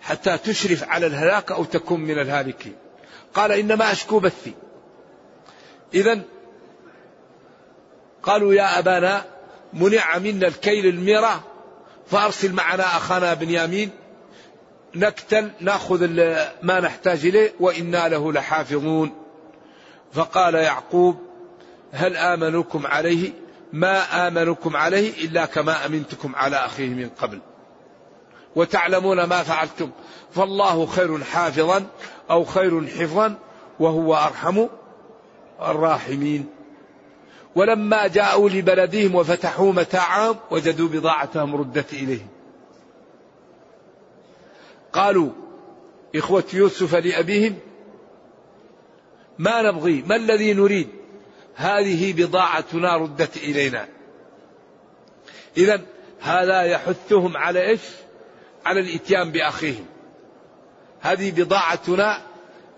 حتى 0.01 0.39
تشرف 0.39 0.85
على 0.85 1.07
الهلاك 1.07 1.53
أو 1.53 1.65
تكون 1.65 2.01
من 2.01 2.19
الهالكين. 2.19 2.77
قال 3.35 3.53
إنما 3.53 3.93
أشكو 3.93 4.19
بثي. 4.19 4.53
إذا 5.95 6.21
قالوا 8.27 8.55
يا 8.55 8.79
أبانا 8.79 9.25
منع 9.73 10.19
منا 10.19 10.47
الكيل 10.47 10.87
الميرة 10.87 11.45
فأرسل 12.07 12.53
معنا 12.53 12.83
أخانا 12.83 13.35
بنيامين 13.35 13.91
نكتل 14.95 15.51
نأخذ 15.61 16.07
ما 16.63 16.81
نحتاج 16.81 17.27
إليه 17.27 17.53
وإنا 17.61 18.09
له 18.09 18.33
لحافظون. 18.33 19.15
فقال 20.13 20.55
يعقوب 20.55 21.17
هل 21.93 22.17
امنكم 22.17 22.87
عليه؟ 22.87 23.33
ما 23.73 24.29
امنكم 24.29 24.77
عليه 24.77 25.25
إلا 25.25 25.47
كما 25.47 25.87
أمنتكم 25.87 26.37
على 26.37 26.57
أخيه 26.57 26.89
من 26.89 27.09
قبل. 27.09 27.41
وتعلمون 28.57 29.25
ما 29.25 29.43
فعلتم 29.43 29.91
فالله 30.35 30.87
خير 30.87 31.25
حافظا 31.25 31.87
أو 32.31 32.45
خير 32.45 32.87
حفظا 32.87 33.35
وهو 33.81 34.15
أرحم 34.15 34.67
الراحمين. 35.63 36.47
ولما 37.57 38.07
جاءوا 38.07 38.51
لبلدهم 38.51 39.15
وفتحوا 39.15 39.73
متاعهم 39.73 40.37
وجدوا 40.51 40.89
بضاعتهم 40.89 41.57
ردت 41.57 41.93
إليهم. 41.93 42.29
قالوا 44.93 45.31
إخوة 46.17 46.45
يوسف 46.53 46.95
لأبيهم 46.95 47.59
ما 49.39 49.63
نبغي 49.63 50.05
ما 50.07 50.17
الذي 50.17 50.55
نريد؟ 50.55 50.89
هذه 51.55 52.13
بضاعتنا 52.13 52.97
ردت 52.97 53.37
إلينا. 53.37 53.89
إذا 55.57 55.81
هذا 56.21 56.63
يحثهم 56.63 57.37
على 57.37 57.67
إيش؟ 57.69 57.81
على 58.67 58.81
الإتيان 58.81 59.33
بأخيهم. 59.33 59.87
هذه 61.01 61.31
بضاعتنا 61.31 62.23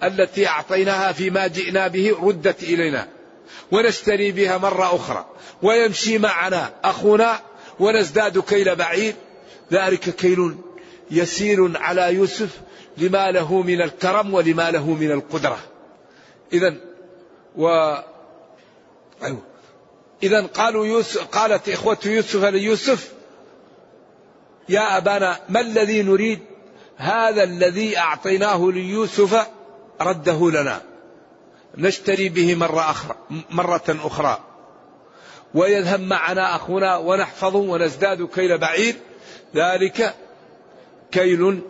التي 0.02 0.48
أعطيناها 0.48 1.12
فيما 1.12 1.46
جئنا 1.46 1.88
به 1.88 2.16
ردت 2.22 2.62
إلينا. 2.62 3.15
ونشتري 3.72 4.32
بها 4.32 4.58
مرة 4.58 4.96
أخرى. 4.96 5.26
ويمشي 5.62 6.18
معنا. 6.18 6.72
أخونا 6.84 7.40
ونزداد 7.80 8.38
كيل 8.38 8.76
بعير. 8.76 9.14
ذلك 9.72 10.10
كيل 10.10 10.56
يسير 11.10 11.78
على 11.78 12.14
يوسف 12.14 12.48
لما 12.96 13.30
له 13.30 13.62
من 13.62 13.82
الكرم 13.82 14.34
ولما 14.34 14.70
له 14.70 14.90
من 14.90 15.10
القدرة. 15.10 15.58
إذا 16.52 16.76
و 17.56 17.68
أيوه. 19.22 19.42
إذا 20.22 20.46
قالوا 20.46 20.86
يوسف 20.86 21.26
قالت 21.26 21.68
إخوة 21.68 21.98
يوسف 22.04 22.44
ليوسف 22.44 23.12
يا 24.68 24.96
أبانا 24.96 25.38
ما 25.48 25.60
الذي 25.60 26.02
نريد؟ 26.02 26.38
هذا 26.96 27.44
الذي 27.44 27.98
أعطيناه 27.98 28.70
ليوسف 28.72 29.46
رده 30.00 30.50
لنا. 30.50 30.82
نشتري 31.78 32.28
به 32.28 32.54
مرة 32.54 32.90
أخرى 32.90 33.16
مرة 33.50 33.84
أخرى. 33.88 34.38
ويذهب 35.54 36.00
معنا 36.00 36.56
أخونا 36.56 36.96
ونحفظه 36.96 37.58
ونزداد 37.58 38.26
كيل 38.26 38.58
بعير. 38.58 38.94
ذلك 39.54 40.14
كيل 41.12 41.60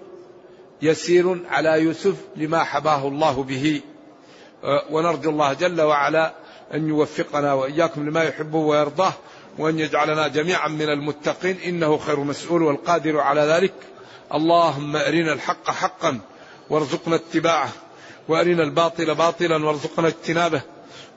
يسير 0.82 1.38
على 1.50 1.82
يوسف 1.82 2.14
لما 2.36 2.64
حباه 2.64 3.08
الله 3.08 3.42
به. 3.42 3.80
أه، 4.64 4.84
ونرجو 4.90 5.30
الله 5.30 5.52
جل 5.52 5.80
وعلا 5.80 6.34
أن 6.74 6.88
يوفقنا 6.88 7.52
وإياكم 7.52 8.08
لما 8.08 8.22
يحبه 8.22 8.58
ويرضاه 8.58 9.12
وأن 9.58 9.78
يجعلنا 9.78 10.28
جميعا 10.28 10.68
من 10.68 10.88
المتقين. 10.88 11.56
إنه 11.64 11.98
خير 11.98 12.20
مسؤول 12.20 12.62
والقادر 12.62 13.20
على 13.20 13.40
ذلك. 13.40 13.74
اللهم 14.34 14.96
أرنا 14.96 15.32
الحق 15.32 15.70
حقا 15.70 16.20
وارزقنا 16.70 17.16
اتباعه. 17.16 17.68
وأرنا 18.28 18.62
الباطل 18.62 19.14
باطلا 19.14 19.66
وارزقنا 19.66 20.08
اجتنابه 20.08 20.62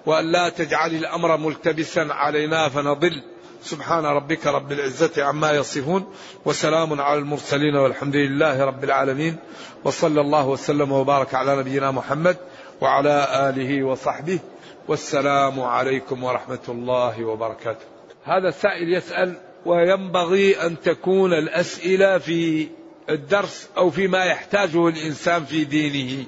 وأن 0.05 0.31
لا 0.31 0.49
تجعل 0.49 0.95
الأمر 0.95 1.37
ملتبسا 1.37 2.07
علينا 2.09 2.69
فنضل 2.69 3.23
سبحان 3.63 4.05
ربك 4.05 4.47
رب 4.47 4.71
العزة 4.71 5.23
عما 5.23 5.51
يصفون 5.51 6.13
وسلام 6.45 7.01
على 7.01 7.19
المرسلين 7.19 7.75
والحمد 7.75 8.15
لله 8.15 8.65
رب 8.65 8.83
العالمين 8.83 9.35
وصلى 9.83 10.21
الله 10.21 10.47
وسلم 10.47 10.91
وبارك 10.91 11.33
على 11.33 11.55
نبينا 11.55 11.91
محمد 11.91 12.37
وعلى 12.81 13.27
آله 13.49 13.83
وصحبه 13.83 14.39
والسلام 14.87 15.59
عليكم 15.61 16.23
ورحمة 16.23 16.59
الله 16.69 17.25
وبركاته. 17.25 17.85
هذا 18.23 18.47
السائل 18.47 18.93
يسأل 18.93 19.37
وينبغي 19.65 20.65
أن 20.65 20.79
تكون 20.79 21.33
الأسئلة 21.33 22.17
في 22.17 22.67
الدرس 23.09 23.69
أو 23.77 23.89
فيما 23.89 24.25
يحتاجه 24.25 24.87
الإنسان 24.87 25.45
في 25.45 25.63
دينه. 25.63 26.25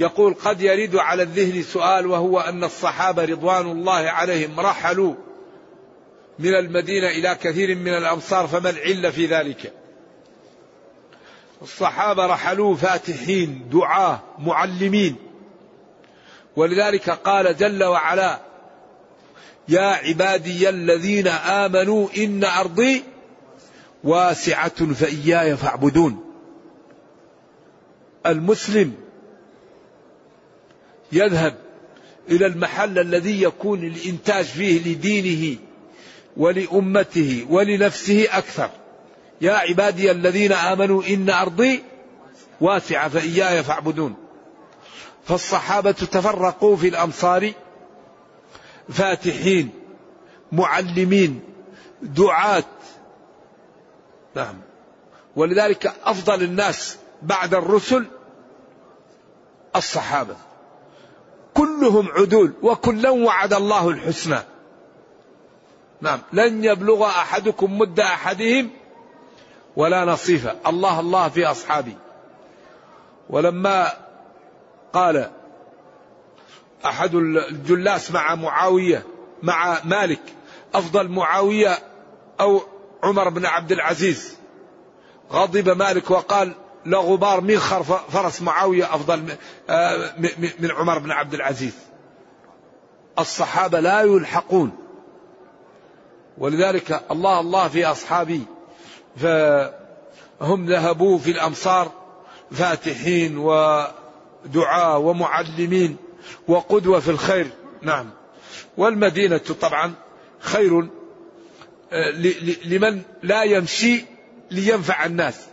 يقول 0.00 0.34
قد 0.34 0.60
يرد 0.60 0.96
على 0.96 1.22
الذهن 1.22 1.62
سؤال 1.62 2.06
وهو 2.06 2.40
أن 2.40 2.64
الصحابة 2.64 3.24
رضوان 3.24 3.70
الله 3.70 4.10
عليهم 4.10 4.60
رحلوا 4.60 5.14
من 6.38 6.54
المدينة 6.54 7.08
إلى 7.08 7.34
كثير 7.34 7.74
من 7.74 7.94
الأمصار 7.94 8.46
فما 8.46 8.70
العلة 8.70 9.10
في 9.10 9.26
ذلك؟ 9.26 9.72
الصحابة 11.62 12.26
رحلوا 12.26 12.76
فاتحين 12.76 13.68
دعاة 13.72 14.20
معلمين 14.38 15.16
ولذلك 16.56 17.10
قال 17.10 17.56
جل 17.56 17.84
وعلا 17.84 18.40
يا 19.68 19.86
عبادي 19.86 20.68
الذين 20.68 21.28
آمنوا 21.28 22.08
إن 22.16 22.44
أرضي 22.44 23.04
واسعة 24.04 24.92
فإياي 24.92 25.56
فاعبدون 25.56 26.24
المسلم 28.26 29.07
يذهب 31.12 31.54
إلى 32.30 32.46
المحل 32.46 32.98
الذي 32.98 33.42
يكون 33.42 33.84
الانتاج 33.84 34.44
فيه 34.44 34.92
لدينه 34.92 35.58
ولأمته 36.36 37.46
ولنفسه 37.50 38.26
أكثر. 38.30 38.70
يا 39.40 39.52
عبادي 39.52 40.10
الذين 40.10 40.52
آمنوا 40.52 41.02
إن 41.02 41.30
أرضي 41.30 41.82
واسعة 42.60 43.08
فإياي 43.08 43.62
فاعبدون. 43.62 44.14
فالصحابة 45.24 45.92
تفرقوا 45.92 46.76
في 46.76 46.88
الأمصار 46.88 47.52
فاتحين 48.88 49.70
معلمين 50.52 51.40
دعاة. 52.02 52.64
نعم. 54.36 54.54
ولذلك 55.36 55.92
أفضل 56.04 56.42
الناس 56.42 56.96
بعد 57.22 57.54
الرسل 57.54 58.06
الصحابة. 59.76 60.36
كلهم 61.58 62.08
عدول 62.08 62.52
وكلا 62.62 63.10
وعد 63.10 63.52
الله 63.52 63.88
الحسنى. 63.88 64.38
نعم 66.00 66.20
لن 66.32 66.64
يبلغ 66.64 67.06
أحدكم 67.06 67.78
مد 67.78 68.00
أحدهم 68.00 68.70
ولا 69.76 70.04
نصيفة. 70.04 70.56
الله 70.66 71.00
الله 71.00 71.28
في 71.28 71.46
أصحابي. 71.46 71.96
ولما 73.30 73.92
قال 74.92 75.30
أحد 76.84 77.14
الجلاس 77.14 78.10
مع 78.10 78.34
معاوية 78.34 79.06
مع 79.42 79.78
مالك 79.84 80.20
أفضل 80.74 81.08
معاوية 81.08 81.78
أو 82.40 82.60
عمر 83.02 83.28
بن 83.28 83.46
عبد 83.46 83.72
العزيز 83.72 84.36
غضب 85.32 85.68
مالك 85.68 86.10
وقال 86.10 86.54
لغبار 86.88 87.40
منخر 87.40 87.82
فرس 87.82 88.42
معاوية 88.42 88.94
أفضل 88.94 89.22
آه، 89.70 90.14
من 90.58 90.70
عمر 90.70 90.98
بن 90.98 91.10
عبد 91.10 91.34
العزيز. 91.34 91.74
الصحابة 93.18 93.80
لا 93.80 94.00
يلحقون. 94.00 94.72
ولذلك 96.38 97.02
الله 97.10 97.40
الله 97.40 97.68
في 97.68 97.86
أصحابي 97.86 98.42
فهم 99.16 100.66
ذهبوا 100.66 101.18
في 101.18 101.30
الأمصار 101.30 101.92
فاتحين 102.50 103.38
ودعاء 103.38 105.00
ومعلمين 105.00 105.96
وقدوة 106.48 107.00
في 107.00 107.10
الخير. 107.10 107.50
نعم. 107.82 108.10
والمدينة 108.76 109.40
طبعا 109.60 109.94
خير 110.40 110.88
آه، 111.92 112.10
لمن 112.64 113.02
لا 113.22 113.42
يمشي 113.42 114.04
لينفع 114.50 115.04
الناس. 115.04 115.46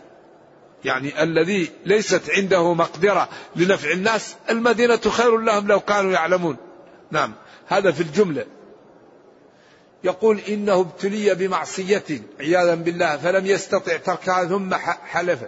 يعني 0.86 1.22
الذي 1.22 1.70
ليست 1.86 2.30
عنده 2.30 2.74
مقدرة 2.74 3.28
لنفع 3.56 3.90
الناس 3.90 4.36
المدينة 4.50 4.96
خير 4.96 5.36
لهم 5.36 5.68
لو 5.68 5.80
كانوا 5.80 6.12
يعلمون. 6.12 6.56
نعم 7.10 7.32
هذا 7.66 7.92
في 7.92 8.00
الجملة. 8.00 8.46
يقول 10.04 10.40
إنه 10.48 10.80
ابتلي 10.80 11.34
بمعصية 11.34 12.04
عياذا 12.40 12.74
بالله 12.74 13.16
فلم 13.16 13.46
يستطع 13.46 13.96
تركها 13.96 14.44
ثم 14.44 14.74
حلف. 15.04 15.40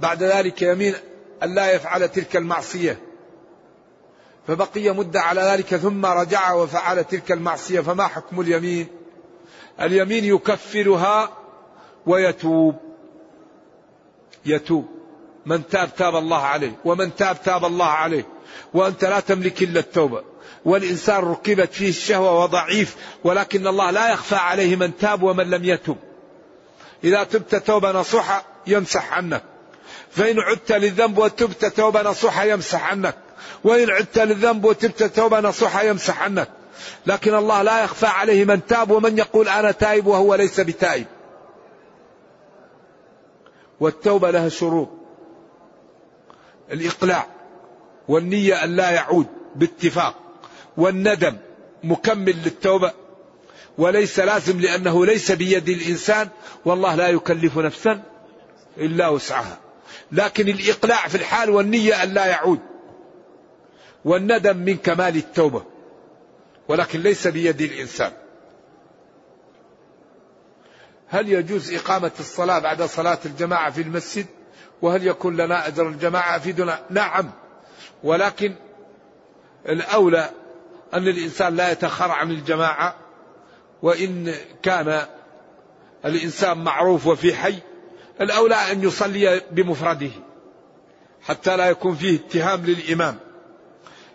بعد 0.00 0.22
ذلك 0.22 0.62
يمين 0.62 0.94
أن 1.42 1.54
لا 1.54 1.72
يفعل 1.72 2.08
تلك 2.08 2.36
المعصية. 2.36 2.98
فبقي 4.46 4.90
مدة 4.90 5.20
على 5.20 5.40
ذلك 5.40 5.76
ثم 5.76 6.06
رجع 6.06 6.52
وفعل 6.52 7.04
تلك 7.04 7.32
المعصية. 7.32 7.80
فما 7.80 8.06
حكم 8.06 8.40
اليمين؟ 8.40 8.86
اليمين 9.80 10.24
يكفرها 10.24 11.30
ويتوب. 12.06 12.83
يتوب. 14.46 14.88
من 15.46 15.68
تاب 15.68 15.94
تاب 15.96 16.16
الله 16.16 16.42
عليه. 16.42 16.72
ومن 16.84 17.14
تاب 17.14 17.42
تاب 17.42 17.64
الله 17.64 17.86
عليه. 17.86 18.26
وأنت 18.74 19.04
لا 19.04 19.20
تملك 19.20 19.62
إلا 19.62 19.80
التوبة. 19.80 20.22
والإنسان 20.64 21.24
ركبت 21.24 21.72
فيه 21.72 21.88
الشهوة 21.88 22.42
وضعيف 22.42 22.96
ولكن 23.24 23.66
الله 23.66 23.90
لا 23.90 24.12
يخفى 24.12 24.34
عليه 24.34 24.76
من 24.76 24.96
تاب 24.96 25.22
ومن 25.22 25.50
لم 25.50 25.64
يتب. 25.64 25.96
إذا 27.04 27.24
تبت 27.24 27.54
توبة 27.54 27.92
نصوحة 27.92 28.44
يمسح 28.66 29.12
عنك. 29.12 29.42
فإن 30.10 30.40
عدت 30.40 30.72
للذنب 30.72 31.18
وتبت 31.18 31.64
توبة 31.64 32.02
نصوحة 32.02 32.44
يمسح 32.44 32.90
عنك. 32.90 33.16
وإن 33.64 33.90
عدت 33.90 34.18
للذنب 34.18 34.64
وتبت 34.64 35.02
توبة 35.02 35.40
نصوحة 35.40 35.82
يمسح 35.82 36.22
عنك. 36.22 36.48
لكن 37.06 37.34
الله 37.34 37.62
لا 37.62 37.84
يخفى 37.84 38.06
عليه 38.06 38.44
من 38.44 38.66
تاب 38.66 38.90
ومن 38.90 39.18
يقول 39.18 39.48
أنا 39.48 39.70
تائب 39.70 40.06
وهو 40.06 40.34
ليس 40.34 40.60
بتائب. 40.60 41.06
والتوبة 43.80 44.30
لها 44.30 44.48
شروط. 44.48 44.88
الإقلاع 46.72 47.26
والنية 48.08 48.64
أن 48.64 48.76
لا 48.76 48.90
يعود 48.90 49.26
باتفاق. 49.56 50.14
والندم 50.76 51.36
مكمل 51.84 52.36
للتوبة. 52.44 52.92
وليس 53.78 54.20
لازم 54.20 54.60
لأنه 54.60 55.06
ليس 55.06 55.32
بيد 55.32 55.68
الإنسان. 55.68 56.28
والله 56.64 56.94
لا 56.94 57.08
يكلف 57.08 57.58
نفسا 57.58 58.02
إلا 58.78 59.08
وسعها. 59.08 59.58
لكن 60.12 60.48
الإقلاع 60.48 61.08
في 61.08 61.14
الحال 61.14 61.50
والنية 61.50 62.02
أن 62.02 62.14
لا 62.14 62.26
يعود. 62.26 62.60
والندم 64.04 64.56
من 64.56 64.76
كمال 64.76 65.16
التوبة. 65.16 65.62
ولكن 66.68 67.00
ليس 67.00 67.26
بيد 67.26 67.60
الإنسان. 67.60 68.12
هل 71.14 71.32
يجوز 71.32 71.74
إقامة 71.74 72.10
الصلاة 72.20 72.58
بعد 72.58 72.82
صلاة 72.82 73.18
الجماعة 73.26 73.70
في 73.70 73.82
المسجد؟ 73.82 74.26
وهل 74.82 75.06
يكون 75.06 75.36
لنا 75.36 75.66
أجر 75.68 75.88
الجماعة 75.88 76.38
في 76.38 76.52
دون 76.52 76.72
نعم. 76.90 77.30
ولكن 78.02 78.54
الأولى 79.68 80.30
أن 80.94 81.08
الإنسان 81.08 81.56
لا 81.56 81.72
يتأخر 81.72 82.10
عن 82.10 82.30
الجماعة 82.30 82.96
وإن 83.82 84.34
كان 84.62 85.06
الإنسان 86.04 86.64
معروف 86.64 87.06
وفي 87.06 87.34
حي 87.34 87.58
الأولى 88.20 88.54
أن 88.54 88.82
يصلي 88.82 89.42
بمفرده 89.50 90.10
حتى 91.22 91.56
لا 91.56 91.66
يكون 91.66 91.94
فيه 91.94 92.18
اتهام 92.18 92.64
للإمام. 92.64 93.18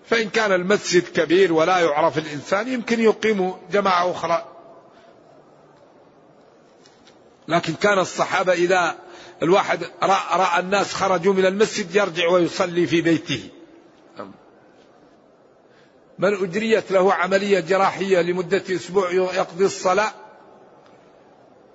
فإن 0.06 0.30
كان 0.30 0.52
المسجد 0.52 1.04
كبير 1.04 1.54
ولا 1.54 1.80
يعرف 1.80 2.18
الإنسان 2.18 2.68
يمكن 2.68 3.00
يقيم 3.00 3.54
جماعة 3.72 4.12
أخرى. 4.12 4.59
لكن 7.50 7.74
كان 7.74 8.00
الصحابة 8.00 8.54
إذا 8.54 8.96
الواحد 9.44 9.84
رأى 10.04 10.60
الناس 10.60 10.94
خرجوا 10.94 11.34
من 11.34 11.46
المسجد 11.46 11.96
يرجع 11.96 12.30
ويصلي 12.30 12.88
في 12.88 13.02
بيته. 13.02 13.50
من 16.20 16.34
أجريت 16.44 16.92
له 16.92 17.14
عملية 17.14 17.60
جراحية 17.60 18.22
لمدة 18.22 18.64
أسبوع 18.70 19.12
يقضي 19.12 19.66
الصلاة؟ 19.66 20.12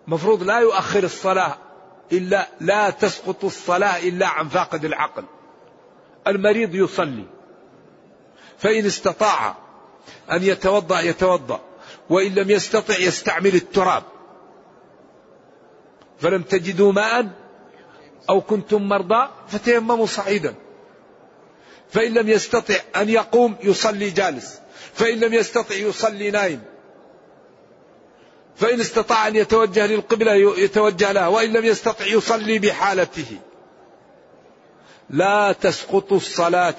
مفروض 0.06 0.42
لا 0.42 0.58
يؤخر 0.58 1.04
الصلاة 1.04 1.58
إلا 2.12 2.48
لا 2.60 2.90
تسقط 2.90 3.44
الصلاة 3.44 3.98
إلا 3.98 4.26
عن 4.26 4.48
فاقد 4.48 4.84
العقل. 4.84 5.24
المريض 6.26 6.74
يصلي. 6.74 7.24
فإن 8.58 8.86
استطاع 8.86 9.56
أن 10.32 10.42
يتوضأ 10.42 11.00
يتوضأ. 11.00 11.60
وإن 12.10 12.34
لم 12.34 12.50
يستطع 12.50 12.98
يستعمل 12.98 13.54
التراب. 13.54 14.02
فلم 16.18 16.42
تجدوا 16.42 16.92
ماء 16.92 17.28
أو 18.30 18.40
كنتم 18.40 18.88
مرضى 18.88 19.28
فتيمموا 19.48 20.06
صعيدا. 20.06 20.54
فإن 21.90 22.14
لم 22.14 22.28
يستطع 22.28 22.74
أن 22.96 23.08
يقوم 23.08 23.56
يصلي 23.62 24.10
جالس. 24.10 24.60
فإن 24.94 25.20
لم 25.20 25.34
يستطع 25.34 25.74
يصلي 25.74 26.30
نايم. 26.30 26.62
فإن 28.56 28.80
استطاع 28.80 29.28
أن 29.28 29.36
يتوجه 29.36 29.86
للقبلة 29.86 30.32
يتوجه 30.58 31.12
لها. 31.12 31.28
وإن 31.28 31.52
لم 31.52 31.64
يستطع 31.64 32.06
يصلي 32.06 32.58
بحالته. 32.58 33.38
لا 35.10 35.52
تسقط 35.52 36.12
الصلاة 36.12 36.74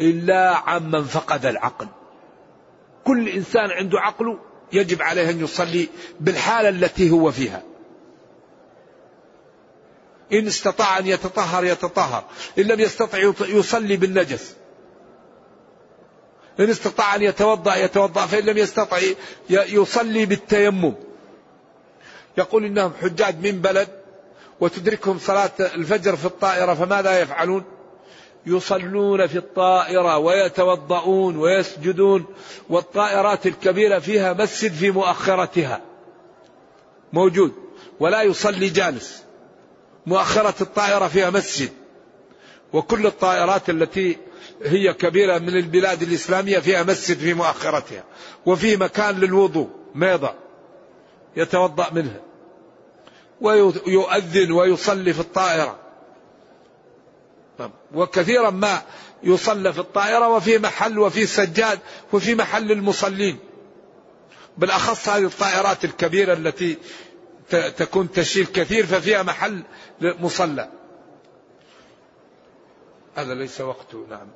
إلا 0.00 0.56
عمن 0.56 1.04
فقد 1.04 1.46
العقل. 1.46 1.86
كل 3.04 3.28
إنسان 3.28 3.70
عنده 3.70 4.00
عقل 4.00 4.38
يجب 4.72 5.02
عليه 5.02 5.30
أن 5.30 5.40
يصلي 5.40 5.88
بالحالة 6.20 6.68
التي 6.68 7.10
هو 7.10 7.30
فيها. 7.30 7.62
إن 10.32 10.46
استطاع 10.46 10.98
أن 10.98 11.06
يتطهر 11.06 11.64
يتطهر. 11.64 12.24
إن 12.58 12.64
لم 12.64 12.80
يستطع 12.80 13.18
يصلي 13.40 13.96
بالنجس. 13.96 14.54
إن 16.60 16.70
استطاع 16.70 17.14
أن 17.14 17.22
يتوضأ 17.22 17.76
يتوضأ. 17.76 18.26
فإن 18.26 18.44
لم 18.44 18.58
يستطع 18.58 18.98
يصلي 19.50 20.26
بالتيمم. 20.26 20.94
يقول 22.38 22.64
إنهم 22.64 22.92
حجاج 23.02 23.46
من 23.46 23.60
بلد 23.60 23.88
وتدركهم 24.60 25.18
صلاة 25.18 25.50
الفجر 25.60 26.16
في 26.16 26.24
الطائرة 26.24 26.74
فماذا 26.74 27.20
يفعلون؟ 27.20 27.64
يصلون 28.46 29.26
في 29.26 29.38
الطائرة 29.38 30.18
ويتوضؤون 30.18 31.36
ويسجدون 31.36 32.24
والطائرات 32.68 33.46
الكبيرة 33.46 33.98
فيها 33.98 34.32
مسجد 34.32 34.72
في 34.72 34.90
مؤخرتها. 34.90 35.80
موجود. 37.12 37.52
ولا 38.00 38.22
يصلي 38.22 38.68
جالس. 38.68 39.22
مؤخرة 40.06 40.54
الطائرة 40.60 41.08
فيها 41.08 41.30
مسجد. 41.30 41.68
وكل 42.72 43.06
الطائرات 43.06 43.70
التي 43.70 44.18
هي 44.62 44.92
كبيرة 44.92 45.38
من 45.38 45.56
البلاد 45.56 46.02
الإسلامية 46.02 46.58
فيها 46.58 46.82
مسجد 46.82 47.18
في 47.18 47.34
مؤخرتها. 47.34 48.04
وفي 48.46 48.76
مكان 48.76 49.20
للوضوء 49.20 49.68
ميضة. 49.94 50.34
يتوضأ 51.36 51.90
منها. 51.92 52.20
ويؤذن 53.40 54.52
ويصلي 54.52 55.12
في 55.12 55.20
الطائرة. 55.20 55.89
وكثيرا 57.94 58.50
ما 58.50 58.82
يصلى 59.22 59.72
في 59.72 59.78
الطائرة 59.78 60.28
وفي 60.28 60.58
محل 60.58 60.98
وفي 60.98 61.26
سجاد 61.26 61.78
وفي 62.12 62.34
محل 62.34 62.72
المصلين. 62.72 63.38
بالأخص 64.58 65.08
هذه 65.08 65.24
الطائرات 65.24 65.84
الكبيرة 65.84 66.32
التي 66.32 66.78
تكون 67.76 68.12
تشيل 68.12 68.46
كثير 68.46 68.86
ففيها 68.86 69.22
محل 69.22 69.62
مصلى. 70.00 70.68
هذا 73.14 73.34
ليس 73.34 73.60
وقته 73.60 74.06
نعم. 74.10 74.28